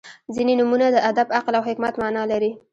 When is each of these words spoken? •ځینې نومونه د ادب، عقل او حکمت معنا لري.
•ځینې 0.35 0.53
نومونه 0.59 0.87
د 0.91 0.97
ادب، 1.09 1.27
عقل 1.37 1.53
او 1.57 1.63
حکمت 1.69 1.93
معنا 2.01 2.23
لري. 2.31 2.51